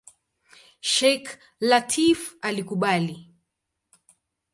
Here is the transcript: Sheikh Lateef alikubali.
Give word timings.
Sheikh 0.91 1.29
Lateef 1.69 2.21
alikubali. 2.47 3.17